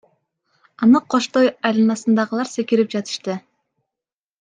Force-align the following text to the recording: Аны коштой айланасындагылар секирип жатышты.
Аны 0.87 1.01
коштой 1.15 1.51
айланасындагылар 1.71 2.53
секирип 2.57 2.95
жатышты. 2.99 3.41